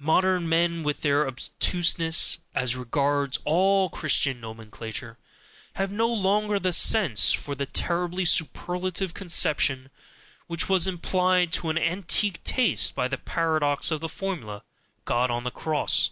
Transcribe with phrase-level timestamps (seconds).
[0.00, 5.16] Modern men, with their obtuseness as regards all Christian nomenclature,
[5.76, 9.88] have no longer the sense for the terribly superlative conception
[10.46, 14.62] which was implied to an antique taste by the paradox of the formula,
[15.06, 16.10] "God on the Cross".